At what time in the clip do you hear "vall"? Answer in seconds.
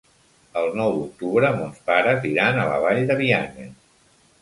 2.89-3.07